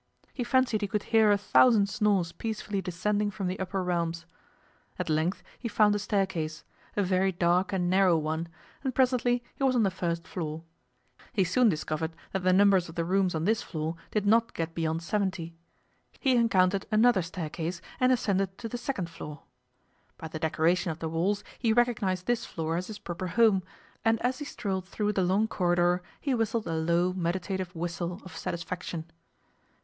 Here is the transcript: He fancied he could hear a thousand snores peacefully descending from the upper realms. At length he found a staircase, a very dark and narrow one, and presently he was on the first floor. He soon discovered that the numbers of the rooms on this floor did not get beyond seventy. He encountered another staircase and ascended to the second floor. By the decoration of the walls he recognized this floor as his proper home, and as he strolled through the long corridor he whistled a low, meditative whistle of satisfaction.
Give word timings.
He 0.33 0.43
fancied 0.43 0.81
he 0.81 0.87
could 0.87 1.03
hear 1.13 1.31
a 1.31 1.37
thousand 1.37 1.87
snores 1.87 2.31
peacefully 2.31 2.81
descending 2.81 3.29
from 3.29 3.45
the 3.45 3.59
upper 3.59 3.83
realms. 3.83 4.25
At 4.97 5.11
length 5.11 5.43
he 5.59 5.67
found 5.67 5.93
a 5.93 5.99
staircase, 5.99 6.63
a 6.97 7.03
very 7.03 7.31
dark 7.31 7.71
and 7.71 7.87
narrow 7.87 8.17
one, 8.17 8.47
and 8.83 8.95
presently 8.95 9.43
he 9.53 9.63
was 9.63 9.75
on 9.75 9.83
the 9.83 9.91
first 9.91 10.27
floor. 10.27 10.63
He 11.33 11.43
soon 11.43 11.69
discovered 11.69 12.15
that 12.31 12.39
the 12.41 12.51
numbers 12.51 12.89
of 12.89 12.95
the 12.95 13.05
rooms 13.05 13.35
on 13.35 13.45
this 13.45 13.61
floor 13.61 13.95
did 14.09 14.25
not 14.25 14.55
get 14.55 14.73
beyond 14.73 15.03
seventy. 15.03 15.53
He 16.19 16.35
encountered 16.35 16.87
another 16.91 17.21
staircase 17.21 17.79
and 17.99 18.11
ascended 18.11 18.57
to 18.57 18.67
the 18.67 18.79
second 18.79 19.07
floor. 19.07 19.43
By 20.17 20.29
the 20.29 20.39
decoration 20.39 20.89
of 20.91 20.97
the 20.97 21.09
walls 21.09 21.43
he 21.59 21.73
recognized 21.73 22.25
this 22.25 22.43
floor 22.43 22.75
as 22.75 22.87
his 22.87 22.97
proper 22.97 23.27
home, 23.27 23.61
and 24.03 24.19
as 24.23 24.39
he 24.39 24.45
strolled 24.45 24.87
through 24.87 25.13
the 25.13 25.21
long 25.23 25.47
corridor 25.47 26.01
he 26.19 26.33
whistled 26.33 26.65
a 26.65 26.73
low, 26.73 27.13
meditative 27.13 27.75
whistle 27.75 28.19
of 28.25 28.35
satisfaction. 28.35 29.05